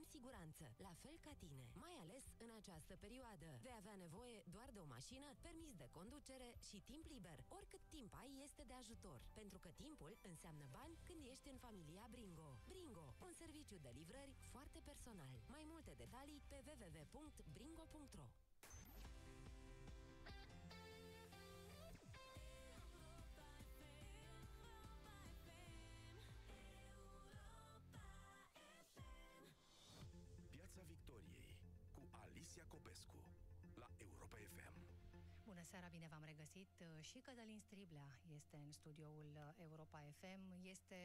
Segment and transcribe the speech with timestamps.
[0.00, 1.64] în siguranță, la fel ca tine.
[1.84, 3.48] Mai ales în această perioadă.
[3.66, 7.38] Vei avea nevoie doar de o mașină, permis de conducere și timp liber.
[7.48, 12.06] Oricât timp ai este de ajutor, pentru că timpul înseamnă bani când ești în familia
[12.10, 12.50] Bringo.
[12.72, 15.34] Bringo, un serviciu de livrări foarte personal.
[15.54, 18.26] Mai multe detalii pe www.bringo.ro
[35.50, 36.70] Bună seara, bine v-am regăsit.
[37.00, 40.44] Și Cătălin Striblea este în studioul Europa FM.
[40.62, 41.00] Este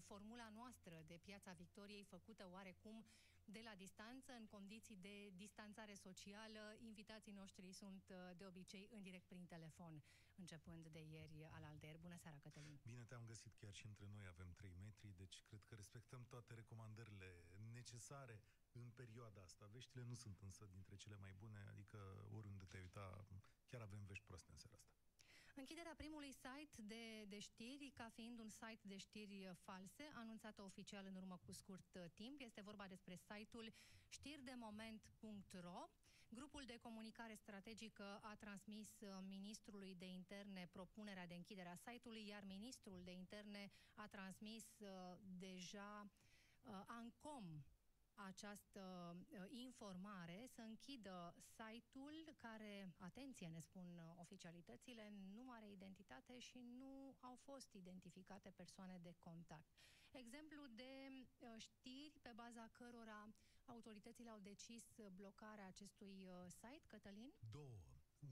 [0.00, 3.04] formula noastră de Piața Victoriei făcută oarecum
[3.52, 6.76] de la distanță, în condiții de distanțare socială.
[6.78, 10.02] Invitații noștri sunt de obicei în direct prin telefon,
[10.34, 11.96] începând de ieri al alter.
[11.98, 12.80] Bună seara, Cătălin!
[12.82, 16.54] Bine te-am găsit, chiar și între noi avem 3 metri, deci cred că respectăm toate
[16.54, 17.30] recomandările
[17.72, 18.42] necesare
[18.72, 19.66] în perioada asta.
[19.66, 21.98] Veștile nu sunt însă dintre cele mai bune, adică
[22.32, 23.26] oriunde te uita,
[23.66, 24.98] chiar avem vești proaste în seara asta.
[25.60, 31.04] Închiderea primului site de, de știri, ca fiind un site de știri false, anunțată oficial
[31.06, 32.40] în urmă cu scurt uh, timp.
[32.40, 33.72] Este vorba despre site-ul
[34.08, 35.88] știrdemoment.ro.
[36.28, 42.26] Grupul de comunicare strategică a transmis uh, ministrului de interne propunerea de închidere a site-ului,
[42.26, 44.88] iar ministrul de interne a transmis uh,
[45.38, 46.10] deja
[46.62, 47.64] uh, ANCOM
[48.26, 56.38] această uh, informare, să închidă site-ul care, atenție, ne spun uh, oficialitățile, nu are identitate
[56.38, 59.70] și nu au fost identificate persoane de contact.
[60.10, 67.32] Exemplu de uh, știri pe baza cărora autoritățile au decis blocarea acestui uh, site, Cătălin?
[67.50, 67.78] Două.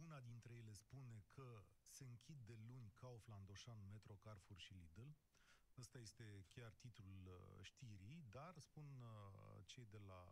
[0.05, 5.09] Una dintre ele spune că se închid de luni Kaufland, Oșan, Metro, Carrefour și Lidl.
[5.79, 10.23] Ăsta este chiar titlul uh, știrii, dar spun uh, cei de la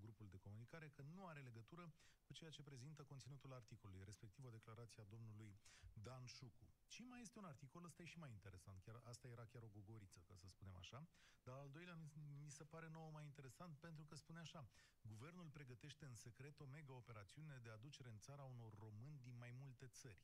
[0.00, 1.92] grupul de comunicare că nu are legătură
[2.26, 5.60] cu ceea ce prezintă conținutul articolului, respectiv o declarație a domnului
[5.92, 6.66] Dan Șucu.
[6.86, 9.68] Și mai este un articol, ăsta e și mai interesant, chiar, asta era chiar o
[9.68, 11.08] gogoriță, ca să spunem așa,
[11.42, 12.08] dar al doilea mi,
[12.44, 14.68] mi se pare nouă mai interesant pentru că spune așa,
[15.02, 19.50] guvernul pregătește în secret o mega operațiune de aducere în țara unor români din mai
[19.50, 20.22] multe țări.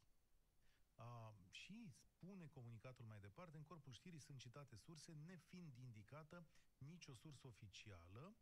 [0.95, 6.47] A, și spune comunicatul mai departe, în corpul știrii sunt citate surse, nefiind indicată
[6.79, 8.35] nicio sursă oficială,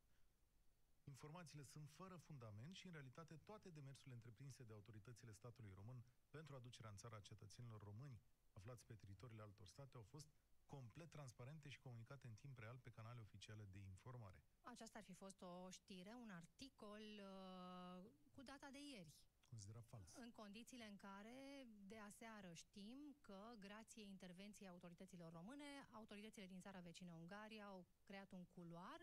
[1.05, 6.55] Informațiile sunt fără fundament și, în realitate, toate demersurile întreprinse de autoritățile statului român pentru
[6.55, 8.21] aducerea în țara cetățenilor români
[8.53, 10.29] aflați pe teritoriile altor state au fost
[10.67, 14.43] complet transparente și comunicate în timp real pe canale oficiale de informare.
[14.63, 19.13] Aceasta ar fi fost o știre, un articol uh, cu data de ieri.
[19.55, 20.09] Considerat fals.
[20.25, 26.81] În condițiile în care, de aseară, știm că, grație intervenției autorităților române, autoritățile din țara
[26.81, 29.01] vecină Ungaria au creat un culoar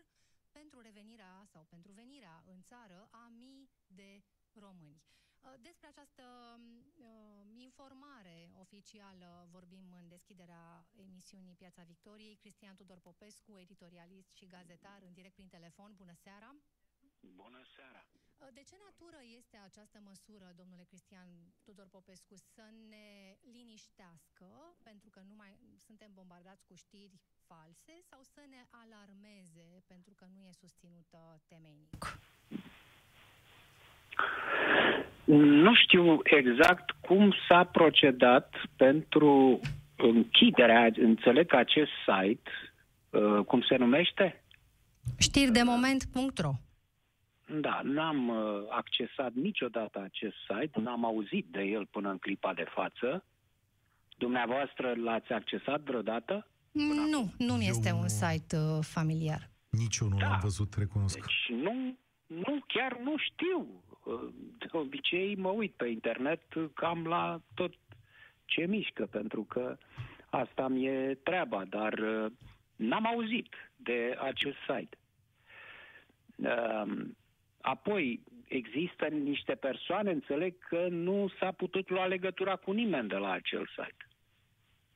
[0.50, 4.22] pentru revenirea sau pentru venirea în țară a mii de
[4.52, 5.02] români.
[5.40, 6.24] Uh, Despre această
[6.60, 7.06] uh,
[7.68, 12.36] informare oficială vorbim în deschiderea emisiunii Piața Victoriei.
[12.36, 15.94] Cristian Tudor Popescu, editorialist și gazetar, în direct prin telefon.
[15.96, 16.54] Bună seara!
[17.20, 18.04] Bună seara!
[18.42, 21.28] Uh, De ce natură este această măsură, domnule Cristian
[21.64, 23.08] Tudor Popescu, să ne
[23.54, 24.48] liniștească,
[24.88, 25.52] pentru că nu mai
[25.86, 27.16] suntem bombardați cu știri
[27.48, 31.20] false, sau să ne alarmeze, pentru că nu e susținută
[31.50, 32.02] temeinic?
[35.64, 36.04] Nu știu
[36.38, 38.48] exact cum s-a procedat
[38.84, 39.60] pentru
[39.96, 42.50] închiderea, înțeleg că acest site,
[43.10, 44.44] uh, cum se numește?
[45.18, 46.52] Știri de moment.ro
[47.60, 52.64] Da, n-am uh, accesat niciodată acest site, n-am auzit de el până în clipa de
[52.74, 53.24] față.
[54.18, 56.46] Dumneavoastră l-ați accesat vreodată?
[56.72, 59.50] Nu, nu mi Eu este un nu- site uh, familiar.
[59.70, 60.28] Nici eu nu Da.
[60.28, 61.14] l-am văzut, recunosc.
[61.14, 61.96] Deci nu,
[62.26, 63.82] nu, chiar nu știu.
[64.04, 64.28] Uh,
[64.58, 66.42] De obicei mă uit pe internet
[66.74, 67.72] cam la tot
[68.44, 69.76] ce mișcă, pentru că
[70.30, 72.32] asta mi-e treaba, dar uh,
[72.76, 74.96] n-am auzit de acest site.
[77.64, 83.16] Um, Apoi, există niște persoane, înțeleg că nu s-a putut lua legătura cu nimeni de
[83.16, 84.04] la acel site.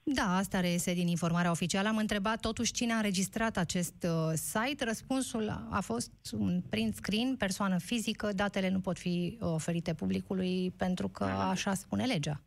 [0.06, 1.88] Da, asta reiese din informarea oficială.
[1.88, 4.84] Am întrebat totuși cine a înregistrat acest uh, site.
[4.84, 8.32] Răspunsul a fost un print screen, persoană fizică.
[8.32, 12.40] Datele nu pot fi uh, oferite publicului pentru că așa spune legea.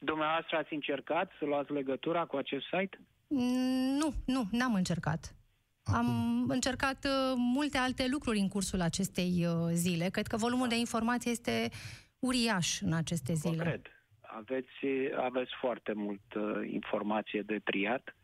[0.00, 2.98] Dumneavoastră ați încercat să luați legătura cu acest site?
[3.28, 5.37] Mm, Nu, nu, n-am încercat.
[5.92, 10.08] Am încercat uh, multe alte lucruri în cursul acestei uh, zile.
[10.08, 11.68] Cred că volumul de informație este
[12.18, 13.64] uriaș în aceste Vă zile.
[13.64, 13.80] cred.
[14.20, 18.16] Aveți, aveți foarte mult uh, informație de triat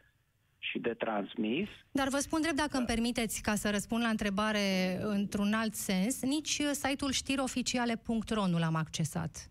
[0.58, 1.68] și de transmis.
[1.90, 6.22] Dar vă spun drept, dacă îmi permiteți, ca să răspund la întrebare într-un alt sens,
[6.22, 9.50] nici site-ul știrioficiale.ro nu l-am accesat.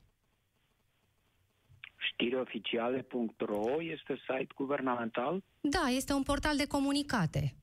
[2.12, 5.44] Știrioficiale.ro este site guvernamental?
[5.62, 7.56] Da, este un portal de comunicate.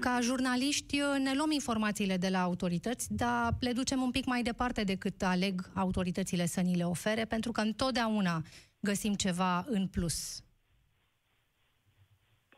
[0.00, 4.84] Ca jurnaliști ne luăm informațiile de la autorități, dar le ducem un pic mai departe
[4.84, 8.42] decât aleg autoritățile să ni le ofere, pentru că întotdeauna
[8.80, 10.44] găsim ceva în plus.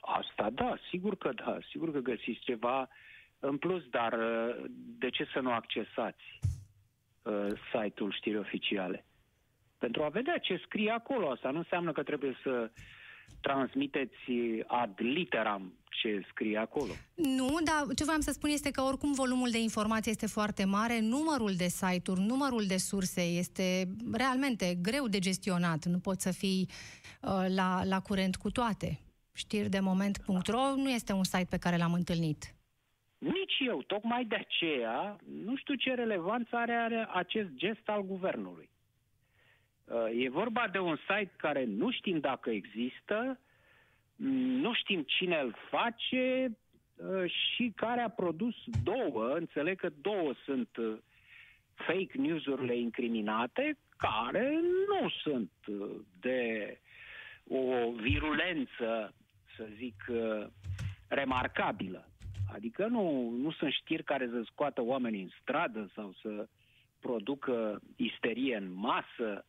[0.00, 2.88] Asta da, sigur că da, sigur că găsiți ceva
[3.38, 4.64] în plus, dar uh,
[4.98, 6.40] de ce să nu accesați
[7.22, 9.04] uh, site-ul știri oficiale?
[9.78, 11.30] Pentru a vedea ce scrie acolo.
[11.30, 12.70] Asta nu înseamnă că trebuie să
[13.40, 14.30] transmiteți
[14.66, 16.92] ad literam ce scrie acolo.
[17.14, 21.00] Nu, dar ce vreau să spun este că oricum volumul de informație este foarte mare,
[21.00, 25.84] numărul de site-uri, numărul de surse este realmente greu de gestionat.
[25.84, 26.68] Nu poți să fii
[27.22, 28.98] uh, la, la curent cu toate.
[29.32, 32.54] Știri de moment.ro nu este un site pe care l-am întâlnit.
[33.18, 38.68] Nici eu, tocmai de aceea, nu știu ce relevanță are, are acest gest al guvernului.
[39.84, 43.40] Uh, e vorba de un site care nu știm dacă există,
[44.16, 46.56] nu știm cine îl face
[46.96, 50.96] uh, și care a produs două, înțeleg că două sunt uh,
[51.74, 55.50] fake news-urile incriminate, care nu sunt
[56.20, 56.78] de
[57.48, 59.14] o virulență,
[59.56, 60.04] să zic,
[61.08, 62.08] remarcabilă.
[62.52, 66.48] Adică nu, nu sunt știri care să scoată oamenii în stradă sau să
[67.00, 69.44] producă isterie în masă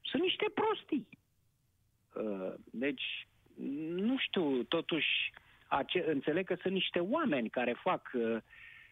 [0.00, 1.08] sunt niște prostii.
[2.14, 3.28] Uh, deci,
[3.96, 5.32] nu știu, totuși,
[5.66, 8.36] ace- înțeleg că sunt niște oameni care fac uh,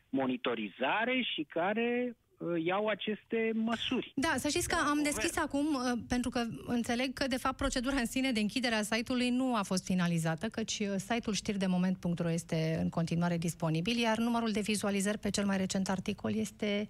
[0.09, 4.13] monitorizare și care uh, iau aceste măsuri.
[4.17, 5.67] Da, să știți că am deschis acum,
[6.09, 9.63] pentru că înțeleg că, de fapt, procedura în sine de închidere a site-ului nu a
[9.63, 15.45] fost finalizată, căci site-ul știrdemoment.ro este în continuare disponibil, iar numărul de vizualizări pe cel
[15.45, 16.89] mai recent articol este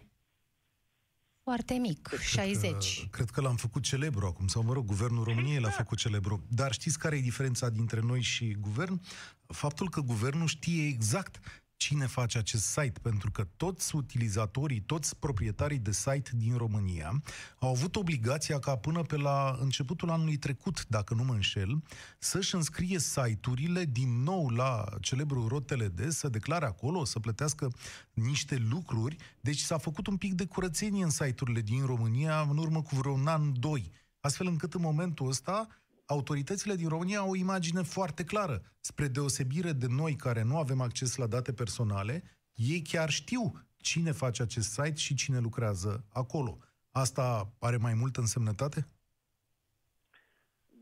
[1.43, 3.00] foarte mic, cred 60.
[3.00, 6.44] Că, cred că l-am făcut celebru acum, sau mă rog, Guvernul României l-a făcut celebru.
[6.49, 9.00] Dar știți care e diferența dintre noi și Guvern?
[9.47, 15.79] Faptul că Guvernul știe exact cine face acest site, pentru că toți utilizatorii, toți proprietarii
[15.79, 17.23] de site din România
[17.58, 21.82] au avut obligația ca până pe la începutul anului trecut, dacă nu mă înșel,
[22.19, 27.73] să-și înscrie site-urile din nou la celebrul rot TLD, să declare acolo, să plătească
[28.12, 29.17] niște lucruri.
[29.40, 33.12] Deci s-a făcut un pic de curățenie în site-urile din România în urmă cu vreo
[33.12, 33.90] un an, doi.
[34.20, 35.69] Astfel încât în momentul ăsta
[36.07, 38.63] autoritățile din România au o imagine foarte clară.
[38.81, 42.23] Spre deosebire de noi care nu avem acces la date personale,
[42.55, 46.59] ei chiar știu cine face acest site și cine lucrează acolo.
[46.93, 48.87] Asta are mai multă însemnătate?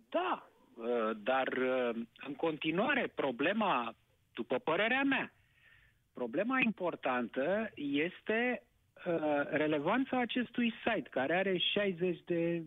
[0.09, 1.91] Da, uh, dar uh,
[2.27, 3.95] în continuare problema,
[4.35, 5.33] după părerea mea,
[6.13, 8.63] problema importantă este
[9.07, 9.15] uh,
[9.51, 12.63] relevanța acestui site, care are 60 de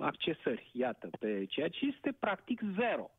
[0.00, 3.10] accesări, iată, pe ceea ce este practic zero.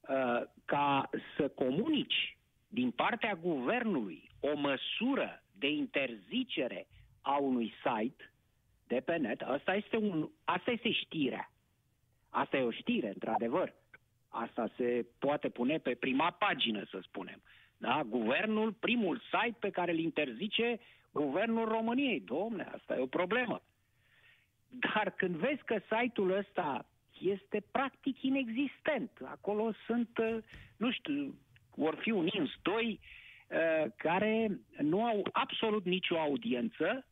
[0.00, 2.36] Uh, ca să comunici
[2.68, 6.86] din partea guvernului o măsură de interzicere
[7.20, 8.32] a unui site
[8.86, 11.50] de pe net, asta este, un, asta este știrea.
[12.28, 13.74] Asta e o știre, într-adevăr.
[14.28, 17.42] Asta se poate pune pe prima pagină, să spunem.
[17.76, 18.02] Da?
[18.06, 20.80] Guvernul, primul site pe care îl interzice
[21.12, 22.20] Guvernul României.
[22.20, 23.62] Domne, asta e o problemă.
[24.68, 26.86] Dar când vezi că site-ul ăsta
[27.20, 30.36] este practic inexistent, acolo sunt, uh,
[30.76, 31.34] nu știu,
[31.74, 33.00] vor fi un INS 2
[33.48, 37.06] uh, care nu au absolut nicio audiență,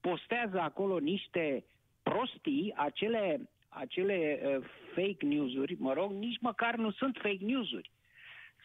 [0.00, 1.64] postează acolo niște
[2.02, 7.90] prostii, acele, acele uh, fake news-uri, mă rog, nici măcar nu sunt fake news-uri.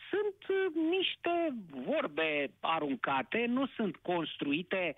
[0.10, 4.96] Sunt niște vorbe aruncate, nu sunt construite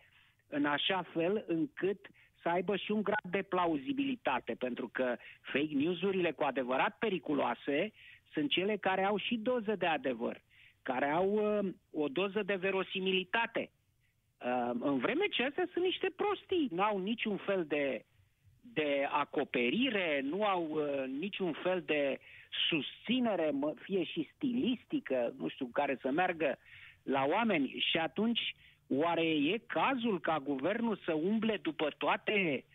[0.48, 2.08] în așa fel încât
[2.42, 7.92] să aibă și un grad de plauzibilitate, pentru că fake news-urile cu adevărat periculoase
[8.34, 10.42] sunt cele care au și doză de adevăr,
[10.82, 13.70] care au uh, o doză de verosimilitate.
[13.70, 18.06] Uh, în vreme ce astea sunt niște prostii, nu au niciun fel de,
[18.62, 22.20] de acoperire, nu au uh, niciun fel de
[22.70, 26.58] susținere, fie și stilistică, nu știu, care să meargă
[27.04, 32.66] la oameni și atunci uh, Oare e cazul ca guvernul să umble după toate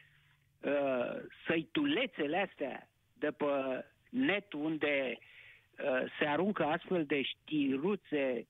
[0.60, 3.44] uh, săitulețele astea de pe
[4.08, 8.46] net unde uh, se aruncă astfel de știruțe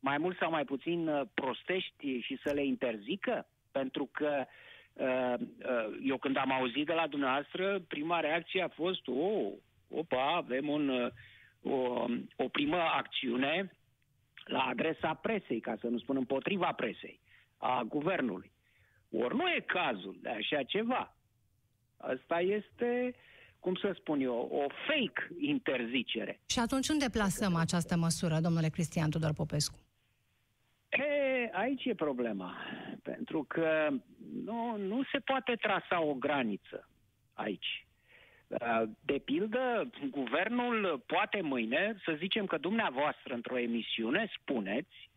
[0.00, 3.46] mai mult sau mai puțin uh, prostești și să le interzică?
[3.72, 4.44] Pentru că
[4.92, 9.52] uh, uh, eu când am auzit de la dumneavoastră, prima reacție a fost, oh,
[9.88, 11.10] opa, avem un, uh,
[11.62, 12.04] o,
[12.36, 13.70] o primă acțiune
[14.44, 17.20] la adresa presei, ca să nu spun împotriva presei,
[17.56, 18.52] a guvernului.
[19.10, 21.14] Ori nu e cazul de așa ceva.
[21.96, 23.14] Asta este,
[23.58, 26.40] cum să spun eu, o fake interzicere.
[26.46, 29.78] Și atunci unde plasăm această măsură, domnule Cristian Tudor Popescu?
[30.88, 32.54] E, aici e problema.
[33.02, 33.88] Pentru că
[34.44, 36.88] nu, nu se poate trasa o graniță
[37.32, 37.83] aici.
[39.00, 45.10] De pildă, guvernul poate mâine să zicem că dumneavoastră într-o emisiune spuneți,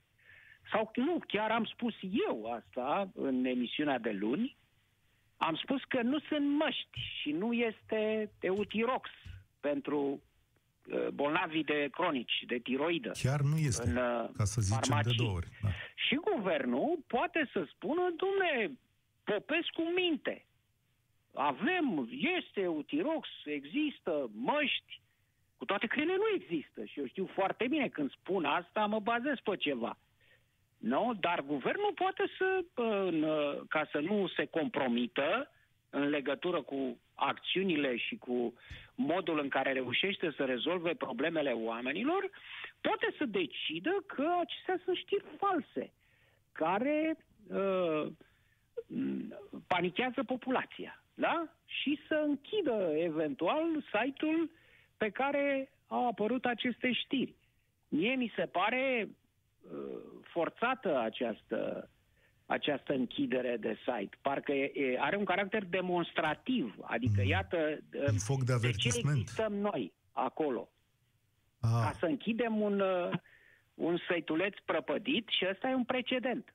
[0.72, 1.94] sau nu, chiar am spus
[2.27, 4.58] eu asta în emisiunea de luni,
[5.38, 9.10] am spus că nu sunt măști și nu este Eutirox
[9.60, 13.12] pentru uh, bolnavii de cronici, de tiroidă.
[13.22, 15.12] Chiar nu este, în, uh, ca să zicem farmacii.
[15.12, 15.48] de două ori.
[15.62, 15.70] Da.
[15.96, 18.77] Și guvernul poate să spună, dumne,
[19.24, 20.47] Popescu minte.
[21.39, 25.01] Avem, este Utirox, există măști,
[25.58, 26.86] cu toate că ele nu există.
[26.86, 29.98] Și eu știu foarte bine când spun asta, mă bazez pe ceva.
[30.77, 31.13] Nu?
[31.20, 33.25] Dar guvernul poate să, în,
[33.70, 35.51] ca să nu se compromită
[35.89, 38.53] în legătură cu acțiunile și cu
[38.96, 42.29] modul în care reușește să rezolve problemele oamenilor,
[42.82, 45.91] poate să decidă că acestea sunt știri false,
[46.51, 47.17] care
[47.48, 48.08] uh,
[49.67, 51.01] panichează populația.
[51.19, 51.47] Da?
[51.65, 54.50] Și să închidă eventual site-ul
[54.97, 57.36] pe care au apărut aceste știri.
[57.88, 59.09] Mie mi se pare
[59.62, 61.89] uh, forțată această,
[62.45, 64.17] această închidere de site.
[64.21, 66.75] Parcă e, e, are un caracter demonstrativ.
[66.81, 67.27] Adică, mm.
[67.27, 67.57] iată,
[68.12, 70.69] un foc de, de ce existăm noi acolo.
[71.59, 71.69] Ah.
[71.83, 73.09] Ca să închidem un, uh,
[73.74, 76.53] un săituleț prăpădit și ăsta e un precedent.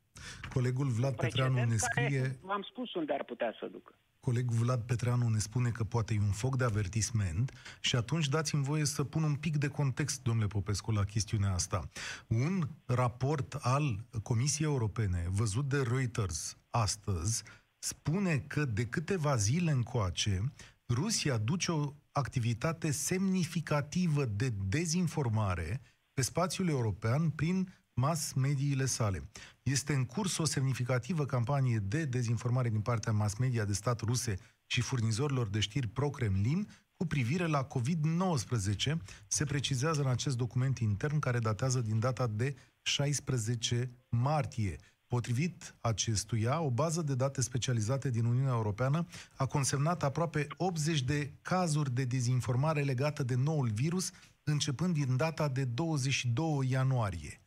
[0.53, 2.39] Colegul Vlad Petreanu ne scrie...
[2.43, 3.95] V-am spus unde ar putea să ducă.
[4.27, 8.63] Colegul Vlad Petreanu ne spune că poate e un foc de avertisment și atunci dați-mi
[8.63, 11.89] voie să pun un pic de context, domnule Popescu, la chestiunea asta.
[12.27, 17.43] Un raport al Comisiei Europene, văzut de Reuters astăzi,
[17.79, 20.53] spune că de câteva zile încoace,
[20.89, 25.81] Rusia duce o activitate semnificativă de dezinformare
[26.13, 29.29] pe spațiul european prin mass mediile sale.
[29.63, 34.37] Este în curs o semnificativă campanie de dezinformare din partea mass media de stat ruse
[34.67, 38.97] și furnizorilor de știri pro-Kremlin cu privire la COVID-19,
[39.29, 44.77] se precizează în acest document intern care datează din data de 16 martie.
[45.07, 49.07] Potrivit acestuia, o bază de date specializate din Uniunea Europeană
[49.37, 54.11] a consemnat aproape 80 de cazuri de dezinformare legată de noul virus,
[54.43, 57.42] începând din data de 22 ianuarie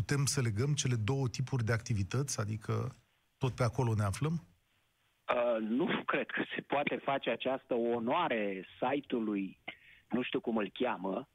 [0.00, 2.96] putem să legăm cele două tipuri de activități, adică
[3.38, 4.36] tot pe acolo ne aflăm?
[5.34, 9.58] Uh, nu cred că se poate face această onoare site-ului,
[10.10, 11.28] nu știu cum îl cheamă,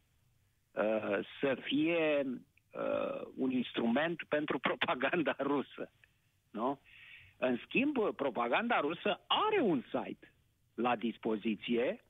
[0.72, 5.92] uh, să fie uh, un instrument pentru propaganda rusă.
[6.52, 6.80] Nu?
[7.38, 10.34] În schimb, propaganda rusă are un site
[10.74, 12.06] la dispoziție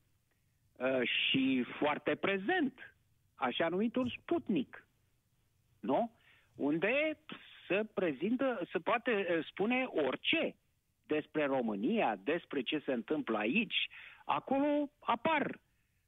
[0.76, 2.96] uh, și foarte prezent,
[3.36, 4.88] așa numitul Sputnik.
[5.80, 6.15] Nu?
[6.56, 7.18] Unde
[7.68, 10.56] se prezintă, se poate eh, spune orice
[11.08, 13.90] despre România, despre ce se întâmplă aici.
[14.26, 15.60] Acolo apar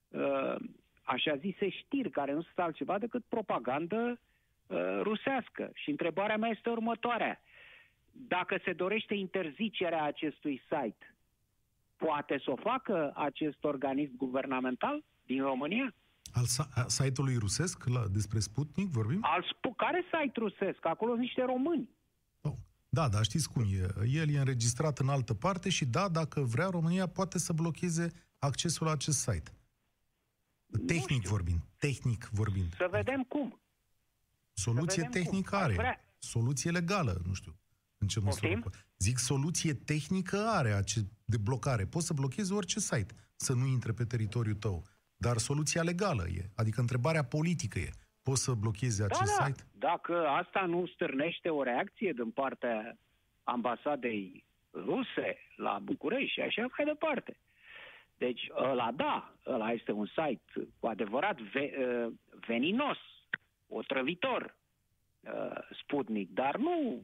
[0.10, 0.56] uh,
[1.04, 4.20] așa zise știri care nu sunt altceva decât propagandă
[4.68, 5.72] uh, rusească.
[5.74, 7.42] Și întrebarea mea este următoarea.
[8.12, 11.16] Dacă se dorește interzicerea acestui site,
[11.98, 15.94] poate să o facă acest organism guvernamental din România?
[16.38, 16.46] Al
[16.88, 19.20] site-ului rusesc la, despre Sputnik vorbim?
[19.22, 20.86] Al sp- care site rusesc?
[20.86, 21.89] Acolo sunt niște români.
[22.41, 22.53] Oh.
[22.89, 24.08] Da, dar știți cum e.
[24.08, 28.86] El e înregistrat în altă parte și da, dacă vrea, România poate să blocheze accesul
[28.86, 29.51] la acest site.
[30.86, 31.62] Tehnic vorbind.
[31.77, 32.75] Tehnic vorbind.
[32.75, 33.60] Să vedem cum.
[34.53, 35.60] Soluție vedem tehnică cum.
[35.60, 36.00] are.
[36.17, 37.60] Soluție legală, nu știu.
[37.98, 38.62] În ce măsură?
[38.98, 40.84] Zic, soluție tehnică are
[41.25, 41.86] de blocare.
[41.86, 44.86] Poți să blochezi orice site să nu intre pe teritoriul tău.
[45.18, 47.90] Dar soluția legală e, adică întrebarea politică e,
[48.24, 49.64] poți să blochezi acest da, site?
[49.72, 49.88] Da.
[49.88, 52.98] Dacă asta nu stârnește o reacție din partea
[53.44, 57.38] ambasadei ruse la București și așa mai departe.
[58.18, 62.14] Deci ăla da, ăla este un site cu adevărat ve, uh,
[62.48, 62.98] veninos,
[63.68, 64.56] otrăvitor,
[65.20, 67.04] uh, Sputnik, dar nu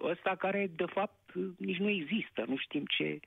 [0.00, 3.20] ăsta care de fapt nici nu există, nu știm ce,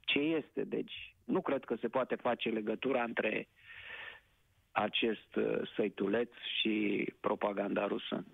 [0.00, 0.64] ce este.
[0.64, 3.48] Deci nu cred că se poate face legătura între
[4.70, 8.24] acest uh, săituleț și propaganda rusă.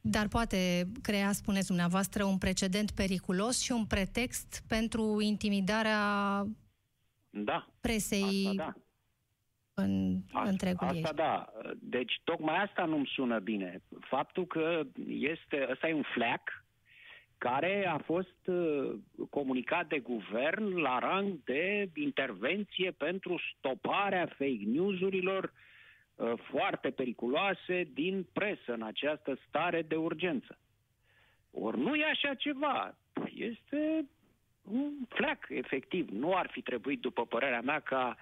[0.00, 5.98] Dar poate crea, spuneți dumneavoastră, un precedent periculos și un pretext pentru intimidarea
[7.30, 8.74] da, presei asta, da.
[9.82, 11.14] în asta, întregul asta ei.
[11.14, 11.52] da.
[11.78, 13.82] Deci tocmai asta nu-mi sună bine.
[14.00, 16.63] Faptul că este, ăsta e un fleac
[17.38, 18.94] care a fost uh,
[19.30, 25.52] comunicat de guvern la rang de intervenție pentru stoparea fake news-urilor
[26.14, 30.58] uh, foarte periculoase din presă în această stare de urgență.
[31.50, 32.96] Ori nu e așa ceva.
[33.34, 34.08] Este
[34.62, 36.08] un fleac, efectiv.
[36.08, 38.16] Nu ar fi trebuit, după părerea mea, ca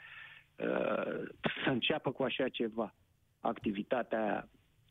[0.57, 1.29] uh,
[1.65, 2.95] să înceapă cu așa ceva.
[3.41, 4.49] Activitatea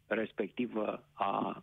[0.07, 1.61] respectivă a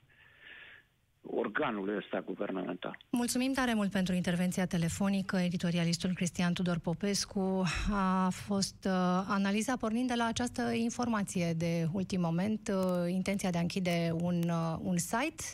[1.23, 2.99] organului ăsta guvernamental.
[3.11, 5.37] Mulțumim tare mult pentru intervenția telefonică.
[5.37, 8.93] Editorialistul Cristian Tudor Popescu a fost uh,
[9.29, 14.43] analiza pornind de la această informație de ultim moment, uh, intenția de a închide un,
[14.49, 15.45] uh, un site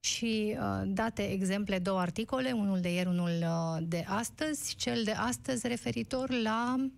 [0.00, 5.12] și uh, date exemple două articole, unul de ieri, unul uh, de astăzi, cel de
[5.12, 6.90] astăzi referitor la uh,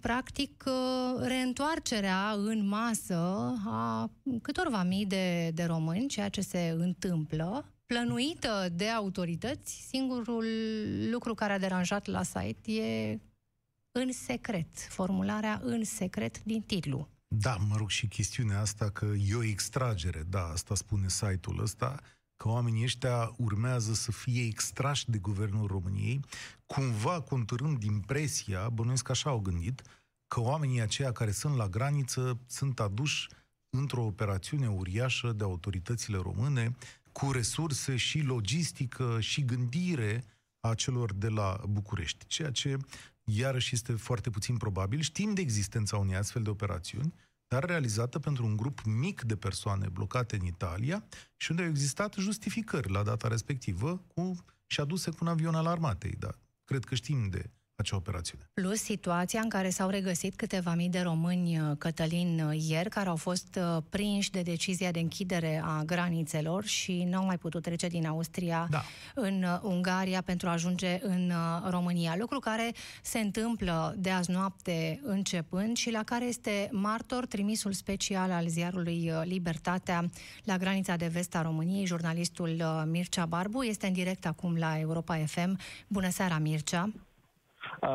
[0.00, 3.14] practic uh, reîntoarcerea în masă
[3.66, 4.10] a
[4.42, 9.86] câtorva mii de, de români, ceea ce se întâmplă, plănuită de autorități.
[9.88, 10.46] Singurul
[11.10, 13.20] lucru care a deranjat la site e
[13.98, 17.08] în secret, formularea în secret din titlu.
[17.28, 22.00] Da, mă rog, și chestiunea asta că e o extragere, da, asta spune site-ul ăsta,
[22.44, 26.20] că oamenii ăștia urmează să fie extrași de guvernul României,
[26.66, 29.82] cumva conturând impresia, bănuiesc că așa au gândit,
[30.28, 33.28] că oamenii aceia care sunt la graniță sunt aduși
[33.76, 36.76] într-o operațiune uriașă de autoritățile române,
[37.12, 40.24] cu resurse și logistică și gândire
[40.60, 42.76] a celor de la București, ceea ce
[43.24, 45.00] iarăși este foarte puțin probabil.
[45.00, 47.14] Știm de existența unei astfel de operațiuni,
[47.48, 51.04] dar realizată pentru un grup mic de persoane blocate în Italia
[51.36, 55.66] și unde au existat justificări la data respectivă cu, și aduse cu un avion al
[55.66, 56.14] armatei.
[56.18, 56.30] Da,
[56.64, 57.50] cred că știm de
[57.84, 58.44] acea operațiune.
[58.54, 63.08] Plus situația în care s-au regăsit câteva mii de români, uh, Cătălin, uh, ieri, care
[63.08, 67.62] au fost uh, prinși de decizia de închidere a granițelor și nu au mai putut
[67.62, 68.82] trece din Austria Da.
[69.14, 71.32] în Ungaria pentru a ajunge în
[71.70, 72.16] România.
[72.18, 78.30] Lucru care se întâmplă de azi noapte începând și la care este martor trimisul special
[78.30, 80.10] al ziarului Libertatea
[80.44, 83.62] la granița de vest a României, jurnalistul Mircea Barbu.
[83.62, 85.58] Este în direct acum la Europa FM.
[85.88, 86.92] Bună seara, Mircea!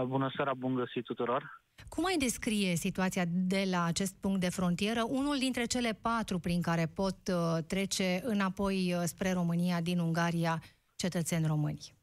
[0.06, 1.62] Bună seara, bun găsit tuturor!
[1.90, 6.62] Cum ai descrie situația de la acest punct de frontieră, unul dintre cele patru prin
[6.62, 10.62] care pot uh, trece înapoi uh, spre România din Ungaria
[10.96, 11.98] cetățeni români?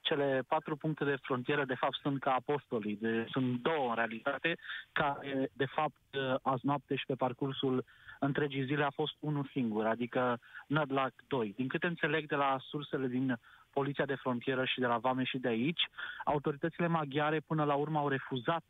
[0.00, 2.96] Cele patru puncte de frontieră, de fapt, sunt ca apostolii.
[3.00, 4.56] De, sunt două, în realitate,
[4.92, 7.84] care, de fapt, uh, azi noapte și pe parcursul
[8.20, 11.52] întregii zile a fost unul singur, adică Nădlac 2.
[11.56, 13.38] Din câte înțeleg de la sursele din
[13.78, 15.88] Poliția de Frontieră și de la Vame și de aici,
[16.24, 18.64] autoritățile maghiare până la urmă au refuzat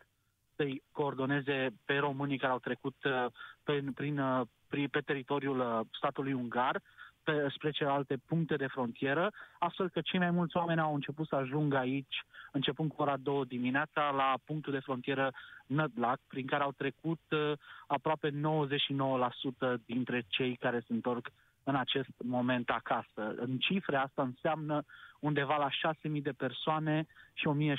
[0.56, 3.26] să-i coordoneze pe românii care au trecut uh,
[3.62, 6.82] pe, prin, uh, prin, pe teritoriul uh, statului ungar
[7.22, 11.34] pe, spre celelalte puncte de frontieră, astfel că cei mai mulți oameni au început să
[11.34, 15.32] ajungă aici, începând cu ora 2 dimineața, la punctul de frontieră
[15.66, 17.52] Nădlac, prin care au trecut uh,
[17.86, 18.34] aproape 99%
[19.86, 21.30] dintre cei care se întorc
[21.68, 23.34] în acest moment acasă.
[23.36, 24.84] În cifre asta înseamnă
[25.20, 27.74] undeva la 6.000 de persoane și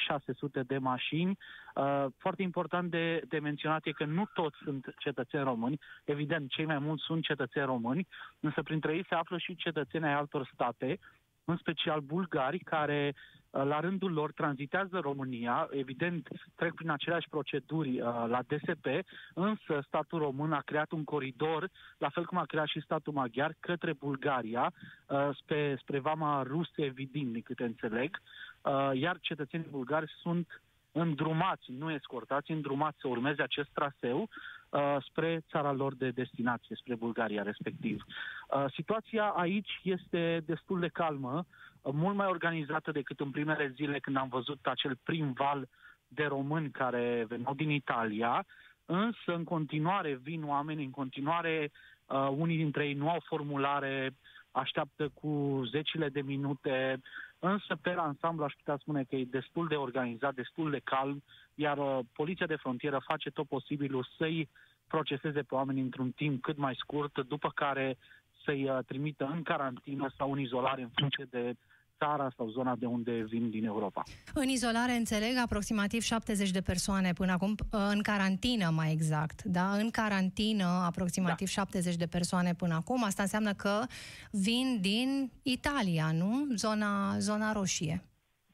[0.62, 1.38] 1.600 de mașini.
[1.75, 5.80] Uh, foarte important de, de menționat e că nu toți sunt cetățeni români.
[6.04, 8.08] Evident, cei mai mulți sunt cetățeni români,
[8.39, 10.99] însă printre ei se află și cetățeni ai altor state,
[11.45, 17.89] în special bulgari, care Uh, la rândul lor tranzitează România, evident trec prin aceleași proceduri
[17.89, 18.85] uh, la DSP,
[19.33, 23.55] însă statul român a creat un coridor, la fel cum a creat și statul maghiar,
[23.59, 24.73] către Bulgaria,
[25.07, 28.21] uh, spre, spre vama Rusiei, evident, din câte înțeleg,
[28.62, 34.29] uh, iar cetățenii bulgari sunt îndrumați, nu escortați, îndrumați să urmeze acest traseu
[34.69, 38.03] uh, spre țara lor de destinație, spre Bulgaria respectiv.
[38.55, 43.99] Uh, situația aici este destul de calmă, uh, mult mai organizată decât în primele zile
[43.99, 45.67] când am văzut acel prim val
[46.07, 48.45] de români care veneau din Italia,
[48.85, 51.71] însă în continuare vin oameni, în continuare
[52.05, 54.15] uh, unii dintre ei nu au formulare,
[54.51, 57.01] așteaptă cu zecile de minute,
[57.39, 61.23] însă pe ansamblu aș putea spune că e destul de organizat, destul de calm,
[61.55, 64.49] iar uh, poliția de frontieră face tot posibilul să-i
[64.87, 67.97] proceseze pe oameni într-un timp cât mai scurt, după care
[68.43, 71.55] să-i uh, trimită în carantină sau în izolare în funcție de
[71.99, 74.03] țara sau zona de unde vin din Europa.
[74.33, 79.71] În izolare, înțeleg, aproximativ 70 de persoane până acum, în carantină mai exact, da?
[79.71, 81.62] În carantină, aproximativ da.
[81.62, 83.03] 70 de persoane până acum.
[83.03, 83.83] Asta înseamnă că
[84.31, 86.47] vin din Italia, nu?
[86.55, 88.09] Zona, zona roșie.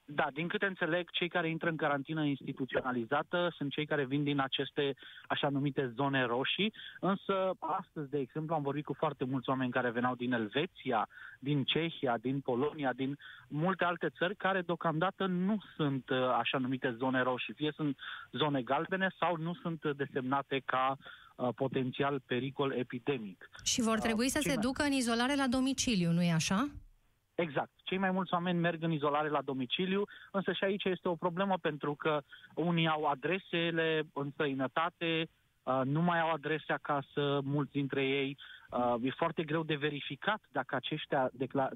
[0.08, 4.40] Da, din câte înțeleg, cei care intră în carantină instituționalizată sunt cei care vin din
[4.40, 4.96] aceste
[5.28, 9.90] așa numite zone roșii, însă astăzi, de exemplu, am vorbit cu foarte mulți oameni care
[9.90, 11.08] veneau din Elveția,
[11.40, 16.96] din Cehia, din Polonia, din multe alte țări care deocamdată nu sunt uh, așa numite
[16.98, 17.98] zone roșii, fie sunt
[18.32, 20.98] zone galbene sau nu sunt desemnate ca
[21.36, 23.50] uh, potențial pericol epidemic.
[23.64, 26.70] Și vor trebui uh, să se ducă în izolare la domiciliu, nu-i așa?
[27.36, 27.70] Exact.
[27.84, 31.58] Cei mai mulți oameni merg în izolare la domiciliu, însă și aici este o problemă
[31.58, 32.22] pentru că
[32.56, 35.30] unii au adresele în străinătate,
[35.64, 38.38] uh, nu mai au adrese acasă, mulți dintre ei.
[38.70, 41.30] Uh, e foarte greu de verificat dacă aceștia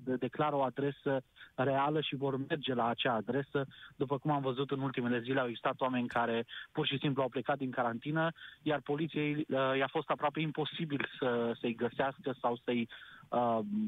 [0.04, 1.22] declară o adresă
[1.56, 3.66] reală și vor merge la acea adresă.
[3.96, 7.30] După cum am văzut în ultimele zile, au existat oameni care pur și simplu au
[7.30, 12.82] plecat din carantină, iar poliției uh, i-a fost aproape imposibil să, să-i găsească sau să-i
[12.82, 13.19] uh,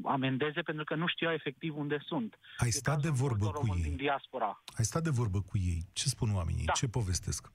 [0.04, 2.38] amendeze pentru că nu știau efectiv unde sunt.
[2.56, 3.82] Ai stat de vorbă cu ei.
[3.82, 4.62] Din diaspora.
[4.78, 5.82] Ai stat de vorbă cu ei.
[5.92, 6.64] Ce spun oamenii?
[6.64, 6.72] Da.
[6.72, 7.52] Ce povestesc?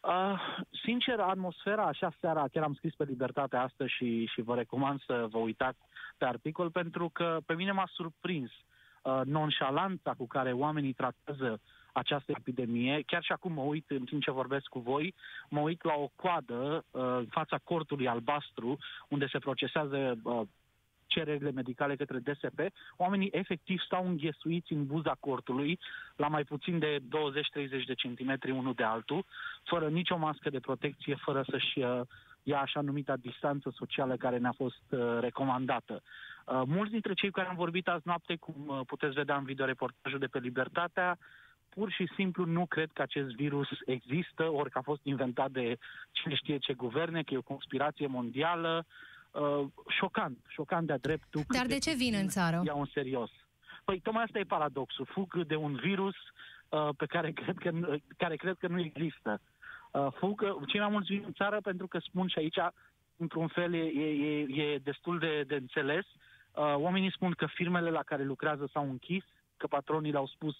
[0.00, 0.40] Uh,
[0.84, 5.26] sincer, atmosfera așa seara, chiar am scris pe Libertate astăzi și, și vă recomand să
[5.30, 5.78] vă uitați
[6.18, 11.60] pe articol, pentru că pe mine m-a surprins uh, nonșalanța cu care oamenii tratează
[11.92, 13.02] această epidemie.
[13.06, 15.14] Chiar și acum mă uit, în timp ce vorbesc cu voi,
[15.48, 20.40] mă uit la o coadă uh, în fața cortului albastru, unde se procesează uh,
[21.10, 22.60] cererile medicale către DSP,
[22.96, 25.78] oamenii efectiv stau înghesuiți în buza cortului,
[26.16, 29.24] la mai puțin de 20-30 de centimetri unul de altul,
[29.64, 32.00] fără nicio mască de protecție, fără să-și uh,
[32.42, 36.02] ia așa numita distanță socială care ne-a fost uh, recomandată.
[36.02, 40.18] Uh, mulți dintre cei care am vorbit azi noapte, cum uh, puteți vedea în videoreportajul
[40.18, 41.18] de pe Libertatea,
[41.68, 45.78] pur și simplu nu cred că acest virus există, ori că a fost inventat de
[46.10, 49.10] cine știe ce guverne, că e o conspirație mondială, uh,
[49.88, 51.42] șocant, șocant de-a dreptul.
[51.48, 52.62] Dar de ce vin în țară?
[52.64, 53.30] Iau în serios.
[53.84, 55.04] Păi tocmai asta e paradoxul.
[55.04, 56.14] Fug de un virus
[56.68, 57.70] uh, pe care cred că,
[58.16, 59.40] care cred că nu există.
[59.92, 62.58] Uh, fug, cei mai mulți vin în țară pentru că spun și aici,
[63.16, 66.04] într-un fel, e, e, e destul de, de înțeles.
[66.06, 69.24] Uh, oamenii spun că firmele la care lucrează s-au închis,
[69.56, 70.56] că patronii le-au spus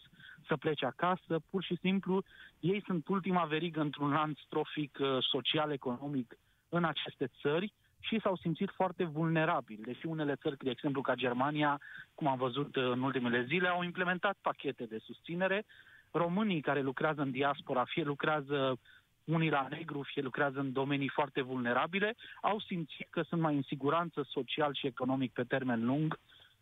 [0.47, 2.25] să plece acasă, pur și simplu
[2.61, 8.71] ei sunt ultima verigă într-un lanț trofic uh, social-economic în aceste țări și s-au simțit
[8.71, 9.83] foarte vulnerabili.
[9.83, 11.81] Deși unele țări, de exemplu ca Germania,
[12.15, 15.65] cum am văzut uh, în ultimele zile, au implementat pachete de susținere,
[16.11, 18.79] românii care lucrează în diaspora, fie lucrează
[19.25, 23.63] unii la negru, fie lucrează în domenii foarte vulnerabile, au simțit că sunt mai în
[23.63, 26.19] siguranță social și economic pe termen lung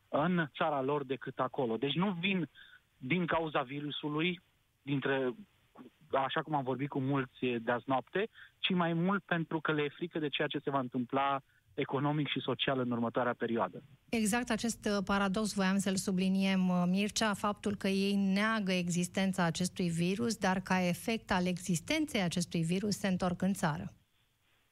[0.09, 1.77] în țara lor decât acolo.
[1.77, 2.49] Deci nu vin
[2.97, 4.41] din cauza virusului,
[4.83, 5.35] dintre
[6.11, 9.83] așa cum am vorbit cu mulți de azi noapte, ci mai mult pentru că le
[9.83, 11.41] e frică de ceea ce se va întâmpla
[11.75, 13.83] economic și social în următoarea perioadă.
[14.09, 19.89] Exact acest uh, paradox voiam să-l subliniem, uh, Mircea, faptul că ei neagă existența acestui
[19.89, 23.93] virus, dar ca efect al existenței acestui virus se întorc în țară.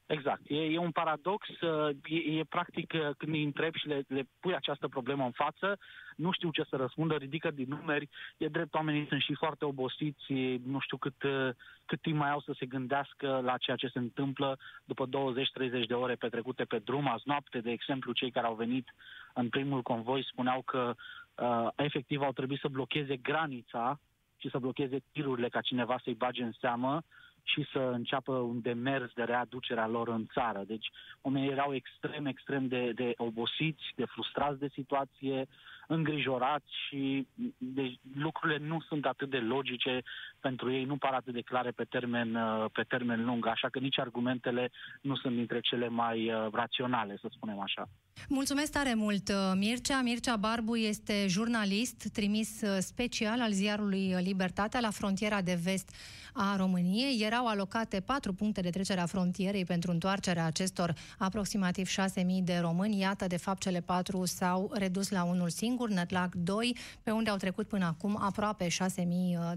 [0.06, 0.42] Exact.
[0.46, 1.48] E, e un paradox.
[1.60, 5.30] Uh, e, e practic uh, când îi întrebi și le, le pui această problemă în
[5.30, 5.78] față,
[6.16, 8.08] nu știu ce să răspundă, ridică din numeri.
[8.36, 10.32] E drept, oamenii sunt și foarte obosiți,
[10.64, 11.48] nu știu cât, uh,
[11.84, 15.94] cât timp mai au să se gândească la ceea ce se întâmplă după 20-30 de
[15.94, 17.08] ore petrecute pe drum.
[17.08, 18.94] Azi noapte, de exemplu, cei care au venit
[19.34, 20.94] în primul convoi spuneau că
[21.34, 24.00] uh, efectiv au trebuit să blocheze granița
[24.36, 27.02] și să blocheze tirurile ca cineva să-i bage în seamă
[27.46, 30.62] și să înceapă un demers de readucere a lor în țară.
[30.66, 30.90] Deci
[31.22, 35.46] oamenii erau extrem, extrem de, de obosiți, de frustrați de situație,
[35.86, 37.26] îngrijorați și
[37.58, 40.02] deci, lucrurile nu sunt atât de logice
[40.40, 43.78] pentru ei, nu par atât de clare pe termen, uh, pe termen lung, așa că
[43.78, 47.88] nici argumentele nu sunt dintre cele mai uh, raționale, să spunem așa.
[48.28, 50.00] Mulțumesc tare mult, uh, Mircea.
[50.00, 52.48] Mircea Barbu este jurnalist trimis
[52.78, 55.90] special al ziarului Libertatea la frontiera de vest
[56.36, 57.22] a României.
[57.22, 62.98] Erau alocate patru puncte de trecere a frontierei pentru întoarcerea acestor aproximativ 6.000 de români.
[62.98, 67.36] Iată, de fapt, cele patru s-au redus la unul singur, Nătlac 2, pe unde au
[67.36, 68.74] trecut până acum aproape 6.000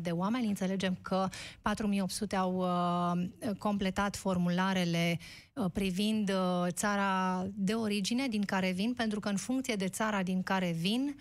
[0.02, 0.48] de oameni.
[0.48, 5.19] Înțelegem că 4.800 au uh, completat formularele
[5.54, 10.23] uh, privind uh, țara de origine din care vin, pentru că în funcție de țara
[10.23, 11.15] din care vin,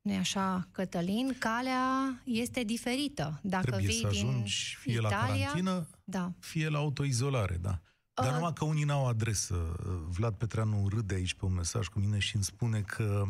[0.00, 1.36] nu așa, Cătălin?
[1.38, 3.40] Calea este diferită.
[3.42, 6.32] Dacă Trebuie vii să ajungi din fie Italia, la carantină, da.
[6.38, 7.80] fie la autoizolare, da.
[8.14, 9.76] Dar Uh, numai că unii n-au adresă.
[10.08, 13.24] Vlad Petreanu râde aici pe un mesaj cu mine și îmi spune că,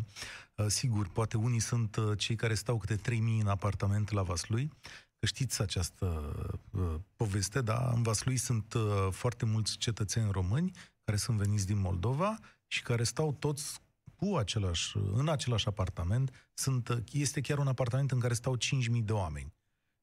[0.54, 4.70] uh, sigur, poate unii sunt uh, cei care stau câte 3000 în apartament la Vaslui,
[5.18, 6.32] că știți această
[6.70, 7.90] uh, poveste, da?
[7.94, 10.70] În Vaslui sunt uh, foarte mulți cetățeni români
[11.04, 12.38] care sunt veniți din Moldova
[12.70, 13.80] și care stau toți
[14.16, 19.12] cu același, în același apartament, sunt, este chiar un apartament în care stau 5.000 de
[19.12, 19.54] oameni.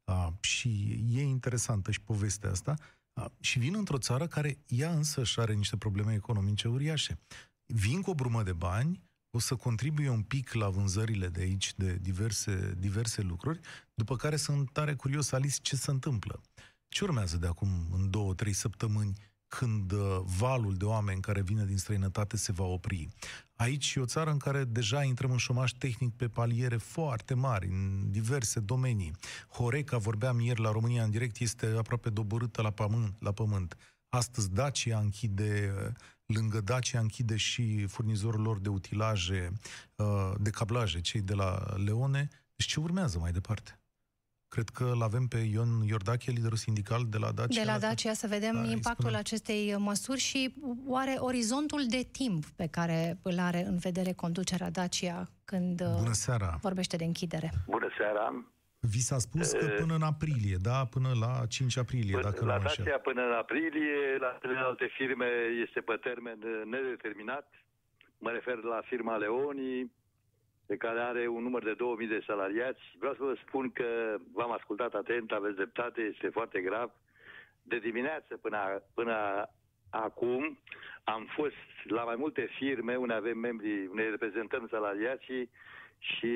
[0.04, 2.76] A, și e interesantă și povestea asta.
[3.14, 7.20] A, și vin într-o țară care ea însă și are niște probleme economice uriașe.
[7.66, 11.74] Vin cu o brumă de bani, o să contribuie un pic la vânzările de aici
[11.76, 13.60] de diverse, diverse lucruri,
[13.94, 16.42] după care sunt tare curios, Alice, ce se întâmplă.
[16.88, 19.14] Ce urmează de acum în două, trei săptămâni
[19.58, 23.08] când uh, valul de oameni care vine din străinătate se va opri.
[23.56, 27.68] Aici e o țară în care deja intrăm în șomaș tehnic pe paliere foarte mari,
[27.68, 29.12] în diverse domenii.
[29.50, 33.16] Horeca, vorbeam ieri la România în direct, este aproape doborâtă la pământ.
[33.20, 33.78] La pământ.
[34.10, 35.94] Astăzi Dacia închide, uh,
[36.26, 39.52] lângă Dacia închide și furnizorul lor de utilaje,
[39.96, 42.28] uh, de cablaje, cei de la Leone.
[42.56, 43.80] Deci ce urmează mai departe?
[44.48, 47.64] Cred că îl avem pe Ion Iordache, liderul sindical de la Dacia.
[47.64, 49.18] De la Dacia, să vedem da, impactul spune...
[49.18, 50.54] acestei măsuri și
[50.88, 56.58] oare orizontul de timp pe care îl are în vedere conducerea Dacia când Bună seara.
[56.62, 57.52] vorbește de închidere.
[57.68, 58.46] Bună seara.
[58.80, 60.86] Vi s-a spus că până în aprilie, da?
[60.86, 65.30] Până la 5 aprilie, până, dacă La Dacia până în aprilie, la celelalte firme
[65.66, 66.38] este pe termen
[66.70, 67.48] nedeterminat.
[68.18, 69.92] Mă refer la firma Leoni,
[70.66, 72.82] pe care are un număr de 2000 de salariați.
[72.98, 76.92] Vreau să vă spun că v-am ascultat atent, aveți dreptate, este foarte grav.
[77.64, 79.48] De dimineață până, până
[79.90, 80.60] acum
[81.04, 85.50] am fost la mai multe firme unde avem membrii, unde reprezentăm salariații
[86.00, 86.34] și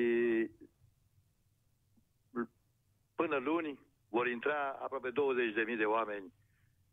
[3.14, 5.10] până luni vor intra aproape
[5.70, 6.32] 20.000 de oameni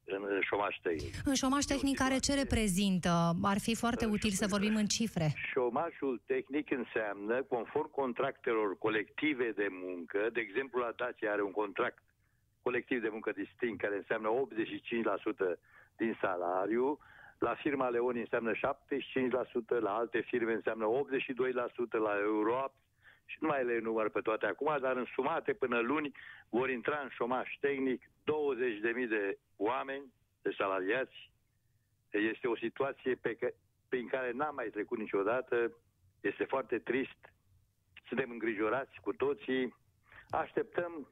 [0.08, 1.14] în șomaș tehnic.
[1.26, 3.36] În șomaș tehnic care ce reprezintă?
[3.42, 5.34] Ar fi foarte util să vorbim în cifre.
[5.52, 12.04] Șomașul tehnic înseamnă, conform contractelor colective de muncă, de exemplu la Dacia are un contract
[12.62, 14.30] colectiv de muncă distinct care înseamnă
[15.56, 15.60] 85%
[15.96, 17.00] din salariu,
[17.38, 18.58] la firma Leoni înseamnă 75%,
[19.80, 22.74] la alte firme înseamnă 82%, la Euroap
[23.30, 26.12] și nu mai le număr pe toate acum, dar însumate până luni
[26.50, 28.08] vor intra în șomaș tehnic 20.000
[29.10, 31.32] de oameni, de salariați.
[32.10, 33.48] Este o situație pe că,
[33.90, 35.72] prin care n-am mai trecut niciodată.
[36.22, 37.20] Este foarte trist.
[38.08, 39.76] Suntem îngrijorați cu toții.
[40.30, 41.08] Așteptăm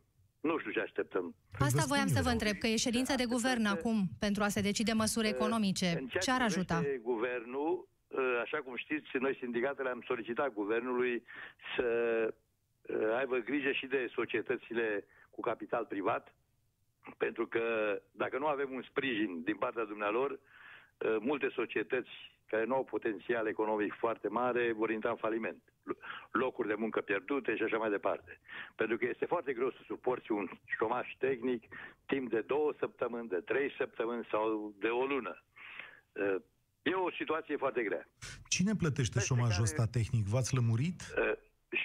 [0.49, 1.35] nu știu ce așteptăm.
[1.59, 4.93] Asta voiam să vă întreb, că e ședința de guvern acum pentru a se decide
[4.93, 6.05] măsuri economice.
[6.21, 6.83] Ce ar ajuta?
[7.01, 7.94] Guvernul, ă,
[8.41, 11.23] așa cum știți, noi sindicatele am solicitat guvernului
[11.75, 11.87] să
[12.89, 16.35] ă, aibă grijă și de societățile cu capital privat,
[17.17, 22.09] pentru că dacă nu avem un sprijin din partea dumnealor, uh, multe societăți
[22.47, 25.61] care nu au potențial economic foarte mare vor intra în faliment.
[26.31, 28.39] Locuri de muncă pierdute și așa mai departe.
[28.75, 31.63] Pentru că este foarte greu să suporți un șomaș tehnic
[32.05, 35.43] timp de două săptămâni, de trei săptămâni sau de o lună.
[36.85, 38.07] Uh, e o situație foarte grea.
[38.47, 40.25] Cine plătește șomajul care, ăsta tehnic?
[40.25, 41.01] V-ați lămurit?
[41.01, 41.31] Uh,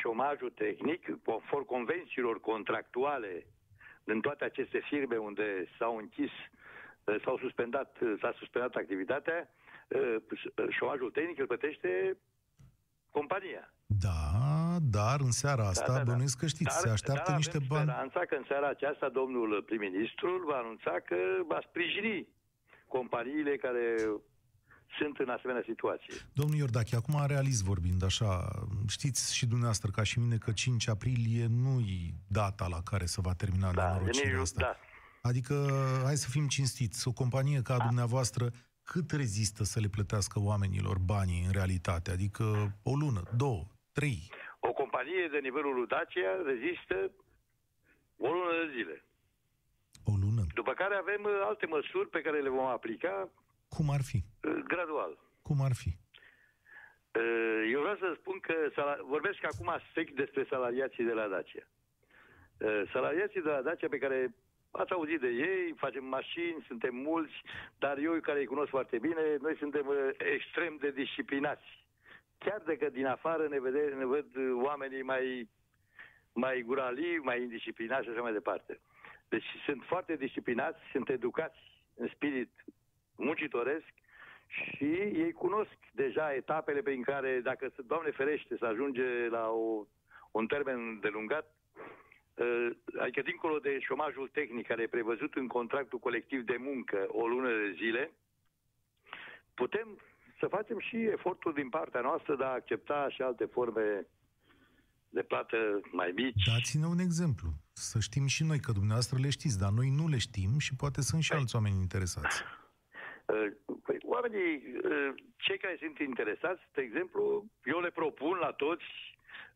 [0.01, 3.47] șomajul tehnic, conform convențiilor contractuale
[4.05, 6.31] în toate aceste firme unde s-au închis,
[7.05, 9.49] uh, s-au suspendat, uh, s-a suspendat activitatea,
[9.89, 10.17] uh,
[10.79, 12.17] șomajul tehnic îl plătește
[13.11, 13.73] compania.
[13.87, 14.19] Da,
[14.81, 16.11] dar în seara asta, da, da, da.
[16.11, 17.83] bănuiesc că știți, dar, se așteaptă dar niște bani.
[17.89, 22.29] speranța că în seara aceasta domnul prim-ministru va anunța că va sprijini
[22.87, 23.85] companiile care
[24.99, 26.15] sunt în asemenea situație.
[26.33, 28.49] Domnul Iordache, acum realist vorbind, așa,
[28.89, 33.35] știți și dumneavoastră ca și mine că 5 aprilie nu-i data la care se va
[33.35, 34.61] termina da, nenorocirea asta.
[34.61, 34.77] Da.
[35.29, 35.55] Adică,
[36.05, 37.85] hai să fim cinstiți, o companie ca a da.
[37.85, 38.51] dumneavoastră,
[38.85, 42.11] cât rezistă să le plătească oamenilor banii în realitate?
[42.11, 42.45] Adică
[42.83, 44.33] o lună, două, trei?
[44.61, 47.11] O companie de nivelul lui Dacia rezistă
[48.17, 49.05] o lună de zile.
[50.05, 50.43] O lună.
[50.55, 53.29] După care avem uh, alte măsuri pe care le vom aplica
[53.77, 54.19] cum ar fi?
[54.49, 55.13] Uh, gradual.
[55.43, 55.91] Cum ar fi?
[57.21, 58.55] Uh, eu vreau să spun că
[59.15, 61.65] vorbesc acum strict despre salariații de la Dacia.
[62.59, 64.35] Uh, salariații de la Dacia pe care
[64.71, 67.35] ați auzit de ei, facem mașini, suntem mulți,
[67.79, 69.87] dar eu care îi cunosc foarte bine, noi suntem
[70.35, 71.69] extrem de disciplinați.
[72.39, 74.27] Chiar dacă din afară ne, vede, ne văd
[74.63, 75.49] oamenii mai,
[76.33, 78.81] mai gurali, mai indisciplinați și așa mai departe.
[79.29, 81.59] Deci sunt foarte disciplinați, sunt educați
[81.95, 82.51] în spirit
[83.21, 83.93] muncitoresc
[84.47, 84.85] și
[85.25, 89.87] ei cunosc deja etapele prin care, dacă, Doamne ferește, să ajunge la o,
[90.31, 91.47] un termen delungat,
[92.35, 97.27] uh, adică dincolo de șomajul tehnic care e prevăzut în contractul colectiv de muncă o
[97.27, 98.13] lună de zile,
[99.55, 99.89] putem
[100.41, 104.07] să facem și efortul din partea noastră de a accepta și alte forme
[105.09, 105.57] de plată
[105.93, 106.45] mai mici.
[106.47, 107.49] Dați-ne un exemplu.
[107.73, 111.01] Să știm și noi că dumneavoastră le știți, dar noi nu le știm și poate
[111.01, 111.39] sunt și păi.
[111.39, 112.43] alți oameni interesați.
[113.85, 114.63] Păi, oamenii,
[115.37, 118.85] cei care sunt interesați, de exemplu, eu le propun la toți,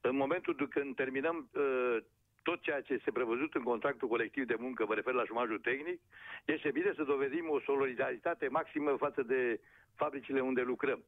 [0.01, 1.51] în momentul când terminăm
[2.43, 6.01] tot ceea ce este prevăzut în contractul colectiv de muncă, mă refer la șumajul tehnic,
[6.45, 9.61] este bine să dovedim o solidaritate maximă față de
[9.95, 11.05] fabricile unde lucrăm.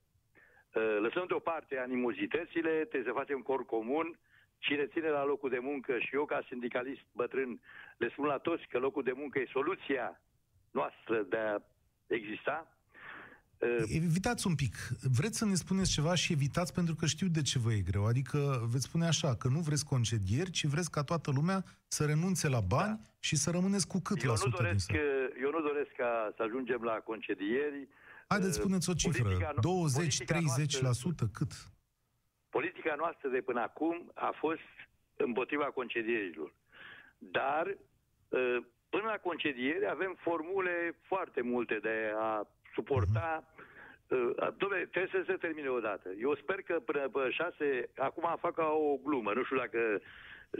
[1.00, 4.18] Lăsăm deoparte animozitățile, trebuie să facem cor comun,
[4.58, 7.60] cine ține la locul de muncă și eu ca sindicalist bătrân
[7.96, 10.20] le spun la toți că locul de muncă e soluția
[10.72, 11.58] noastră de a
[12.06, 12.76] exista,
[13.88, 14.74] Evitați un pic.
[15.18, 18.06] Vreți să ne spuneți ceva și evitați pentru că știu de ce vă e greu.
[18.06, 18.38] Adică
[18.72, 22.60] veți spune așa, că nu vreți concedieri, ci vreți ca toată lumea să renunțe la
[22.60, 23.10] bani da.
[23.20, 25.00] și să rămâneți cu cât eu la nu sută doresc, din
[25.42, 27.88] Eu nu doresc ca să ajungem la concedieri.
[28.28, 29.36] Haideți, spuneți o cifră.
[29.38, 29.54] 20-30%?
[31.32, 31.52] Cât?
[32.48, 34.68] Politica noastră de până acum a fost
[35.16, 36.52] împotriva concedierilor.
[37.18, 37.76] Dar
[38.96, 43.44] până la concediere avem formule foarte multe de a suporta
[44.08, 46.08] uh, Dom'le, trebuie să se termine odată.
[46.20, 50.00] Eu sper că până pe șase, acum fac ca o glumă, nu știu dacă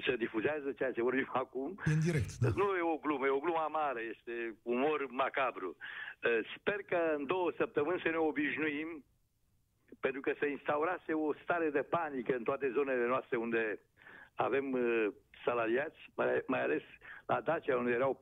[0.04, 1.80] se difuzează ceea ce vorbim acum.
[1.84, 2.48] în direct, da.
[2.54, 5.76] Nu e o glumă, e o glumă amară, este umor macabru.
[5.76, 9.04] Uh, sper că în două săptămâni să ne obișnuim,
[10.00, 13.78] pentru că se instaurase o stare de panică în toate zonele noastre unde
[14.34, 15.06] avem uh,
[15.44, 16.82] salariați, mai, mai ales
[17.26, 18.18] la Dacia, unde erau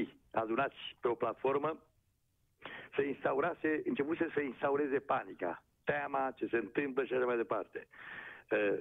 [0.00, 1.78] 14.000 adunați pe o platformă,
[2.96, 7.86] se instaurase, începuse să instaureze panica, teama, ce se întâmplă și așa mai departe.
[8.50, 8.78] Uh,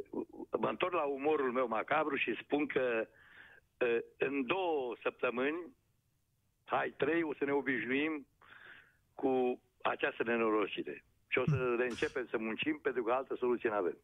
[0.59, 3.07] mă întorc la umorul meu macabru și spun că
[3.79, 5.75] uh, în două săptămâni,
[6.65, 8.27] hai trei, o să ne obișnuim
[9.15, 11.03] cu această nenorocire.
[11.27, 13.97] Și o să reîncepem să muncim pentru că altă soluție nu avem.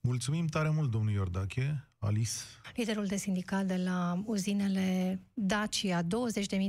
[0.00, 1.82] Mulțumim tare mult, domnul Iordache.
[1.98, 2.32] Alice?
[2.74, 6.06] Liderul de sindicat de la uzinele Dacia, 20.000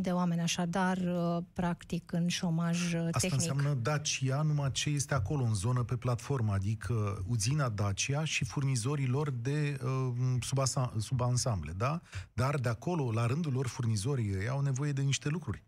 [0.02, 3.16] de oameni așadar, uh, practic, în șomaj uh, tehnic.
[3.16, 8.46] Asta înseamnă Dacia, numai ce este acolo, în zonă, pe platformă, adică uzina Dacia și
[8.46, 12.02] furnizorii lor de uh, subansamble, da?
[12.34, 15.64] Dar de acolo, la rândul lor, furnizorii ei au nevoie de niște lucruri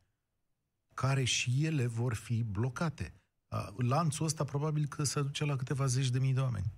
[0.93, 3.13] care și ele vor fi blocate.
[3.47, 6.71] Uh, lanțul ăsta probabil că se duce la câteva zeci de mii de oameni.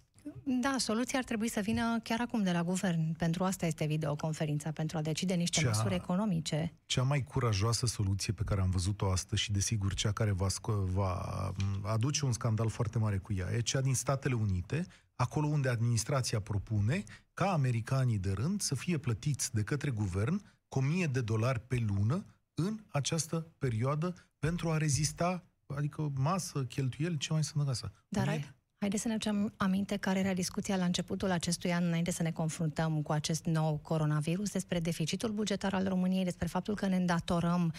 [0.46, 3.14] Da, soluția ar trebui să vină chiar acum de la guvern.
[3.14, 6.74] Pentru asta este videoconferința, pentru a decide niște cea, măsuri economice.
[6.86, 10.48] Cea mai curajoasă soluție pe care am văzut-o astăzi și, desigur, cea care va,
[10.92, 11.52] va
[11.84, 16.40] aduce un scandal foarte mare cu ea, e cea din Statele Unite, acolo unde administrația
[16.40, 17.04] propune
[17.34, 21.86] ca americanii de rând să fie plătiți de către guvern cu 1000 de dolari pe
[21.88, 25.44] lună în această perioadă pentru a rezista,
[25.76, 27.92] adică masă, cheltuieli, ce mai sănătoasă.
[28.08, 28.54] Dar ai,
[28.84, 32.32] Haideți să ne aducem aminte care era discuția la începutul acestui an, înainte să ne
[32.32, 37.74] confruntăm cu acest nou coronavirus, despre deficitul bugetar al României, despre faptul că ne îndatorăm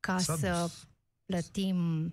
[0.00, 0.86] ca S-a să dus.
[1.24, 2.06] plătim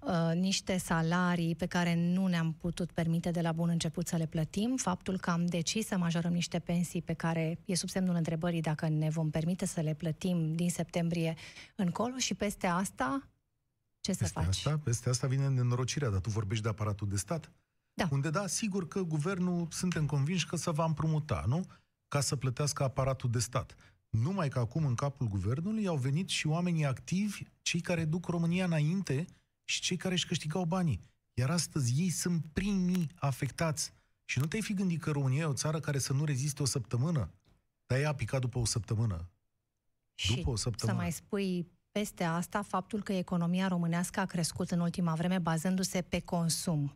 [0.00, 4.26] uh, niște salarii pe care nu ne-am putut permite de la bun început să le
[4.26, 8.60] plătim, faptul că am decis să majorăm niște pensii pe care e sub semnul întrebării
[8.60, 11.34] dacă ne vom permite să le plătim din septembrie
[11.74, 13.28] încolo și peste asta
[14.12, 14.66] ce peste să faci?
[14.66, 17.52] Asta, peste asta vine nenorocirea, dar tu vorbești de aparatul de stat.
[17.94, 18.08] Da.
[18.10, 21.64] Unde, da, sigur că guvernul, suntem convinși că se va împrumuta, nu?
[22.08, 23.74] Ca să plătească aparatul de stat.
[24.08, 28.64] Numai că acum în capul guvernului au venit și oamenii activi, cei care duc România
[28.64, 29.26] înainte
[29.64, 31.00] și cei care își câștigau banii.
[31.34, 33.92] Iar astăzi ei sunt primii afectați.
[34.24, 36.64] Și nu te-ai fi gândit că România e o țară care să nu reziste o
[36.64, 37.30] săptămână,
[37.86, 39.30] dar ea a picat după o săptămână.
[40.14, 40.98] Și după o săptămână.
[40.98, 46.02] să mai spui peste asta faptul că economia românească a crescut în ultima vreme bazându-se
[46.02, 46.92] pe consum.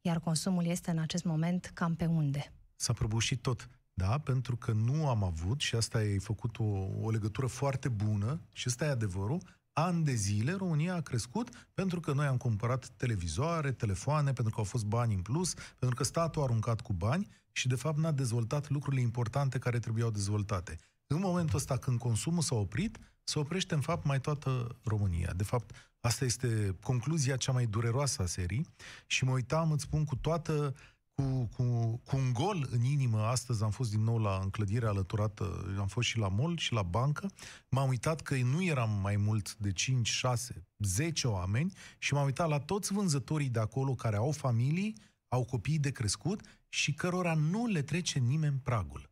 [0.00, 2.52] Iar consumul este în acest moment cam pe unde?
[2.76, 3.68] S-a prăbușit tot.
[3.94, 6.64] Da, pentru că nu am avut, și asta ai făcut o,
[7.02, 9.40] o legătură foarte bună, și ăsta e adevărul,
[9.72, 14.58] ani de zile România a crescut pentru că noi am cumpărat televizoare, telefoane, pentru că
[14.58, 17.98] au fost bani în plus, pentru că statul a aruncat cu bani și de fapt
[17.98, 20.78] n-a dezvoltat lucrurile importante care trebuiau dezvoltate.
[21.06, 25.32] În momentul ăsta când consumul s-a oprit, se oprește în fapt mai toată România.
[25.36, 28.66] De fapt, asta este concluzia cea mai dureroasă a serii
[29.06, 30.74] și mă uitam, îți spun, cu toată
[31.14, 31.64] cu, cu,
[32.04, 36.08] cu un gol în inimă, astăzi am fost din nou la înclădirea alăturată, am fost
[36.08, 37.30] și la mall și la bancă,
[37.68, 42.48] m-am uitat că nu eram mai mult de 5, 6, 10 oameni și m-am uitat
[42.48, 44.94] la toți vânzătorii de acolo care au familii,
[45.28, 49.08] au copii de crescut și cărora nu le trece nimeni pragul.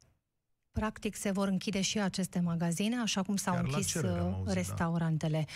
[0.73, 4.45] Practic se vor închide și aceste magazine, așa cum s-au Chiar închis cerere, uh, auzit,
[4.45, 4.53] da.
[4.53, 5.47] restaurantele.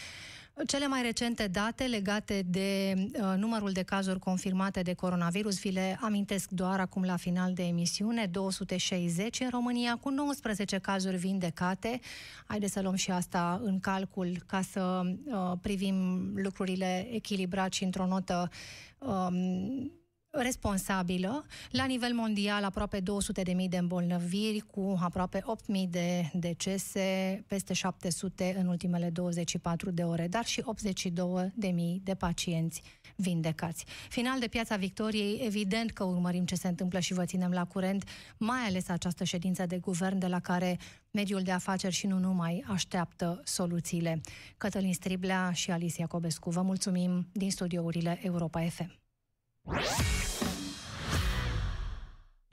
[0.66, 5.98] Cele mai recente date legate de uh, numărul de cazuri confirmate de coronavirus, vi le
[6.00, 12.00] amintesc doar acum la final de emisiune, 260 în România, cu 19 cazuri vindecate.
[12.46, 18.06] Haideți să luăm și asta în calcul ca să uh, privim lucrurile echilibrat și într-o
[18.06, 18.50] notă
[18.98, 19.92] um,
[20.38, 21.46] responsabilă.
[21.70, 28.66] La nivel mondial, aproape 200.000 de îmbolnăviri, cu aproape 8.000 de decese, peste 700 în
[28.66, 32.82] ultimele 24 de ore, dar și 82.000 de pacienți
[33.16, 33.84] vindecați.
[34.08, 38.04] Final de Piața Victoriei, evident că urmărim ce se întâmplă și vă ținem la curent,
[38.36, 40.78] mai ales această ședință de guvern de la care
[41.10, 44.20] mediul de afaceri și nu numai așteaptă soluțiile.
[44.56, 49.05] Cătălin Striblea și Alicia Cobescu, vă mulțumim din studiourile Europa FM.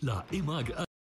[0.01, 0.92] La EMAG